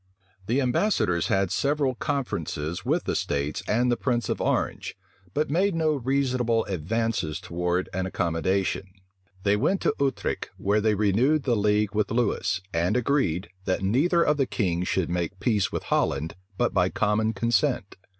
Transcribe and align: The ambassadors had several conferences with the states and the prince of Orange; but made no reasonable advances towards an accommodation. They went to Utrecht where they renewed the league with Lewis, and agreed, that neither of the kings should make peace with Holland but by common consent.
The 0.47 0.61
ambassadors 0.61 1.27
had 1.27 1.51
several 1.51 1.93
conferences 1.93 2.83
with 2.83 3.03
the 3.03 3.15
states 3.15 3.61
and 3.67 3.91
the 3.91 3.95
prince 3.95 4.29
of 4.29 4.41
Orange; 4.41 4.95
but 5.35 5.51
made 5.51 5.75
no 5.75 5.91
reasonable 5.93 6.65
advances 6.65 7.39
towards 7.39 7.87
an 7.89 8.07
accommodation. 8.07 8.87
They 9.43 9.55
went 9.55 9.79
to 9.81 9.93
Utrecht 9.99 10.49
where 10.57 10.81
they 10.81 10.95
renewed 10.95 11.43
the 11.43 11.55
league 11.55 11.93
with 11.93 12.09
Lewis, 12.09 12.61
and 12.73 12.97
agreed, 12.97 13.49
that 13.65 13.83
neither 13.83 14.23
of 14.23 14.37
the 14.37 14.47
kings 14.47 14.87
should 14.87 15.11
make 15.11 15.39
peace 15.39 15.71
with 15.71 15.83
Holland 15.83 16.33
but 16.57 16.73
by 16.73 16.89
common 16.89 17.31
consent. 17.33 17.95